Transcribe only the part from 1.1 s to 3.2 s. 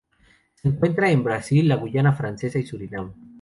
en Brasil, la Guayana francesa y Surinam.